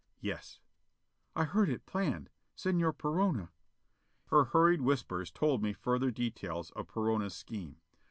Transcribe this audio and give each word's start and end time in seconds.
"Yes." 0.19 0.57
"I 1.35 1.43
heard 1.43 1.69
it 1.69 1.85
planned. 1.85 2.31
Señor 2.57 2.93
Perona" 2.97 3.49
Her 4.31 4.45
hurried 4.45 4.81
whispers 4.81 5.29
told 5.29 5.61
me 5.61 5.73
further 5.73 6.09
details 6.09 6.71
of 6.71 6.87
Perona's 6.87 7.35
scheme. 7.35 7.77